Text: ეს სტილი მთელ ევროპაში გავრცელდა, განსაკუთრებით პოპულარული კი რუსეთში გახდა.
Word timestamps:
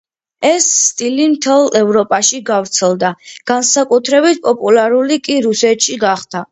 ეს 0.51 0.69
სტილი 0.85 1.27
მთელ 1.33 1.67
ევროპაში 1.81 2.41
გავრცელდა, 2.49 3.13
განსაკუთრებით 3.53 4.45
პოპულარული 4.49 5.25
კი 5.31 5.43
რუსეთში 5.51 6.05
გახდა. 6.09 6.37